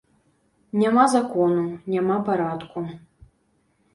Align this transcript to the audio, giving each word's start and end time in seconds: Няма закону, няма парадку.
Няма 0.83 1.03
закону, 1.15 1.65
няма 1.95 2.17
парадку. 2.29 2.79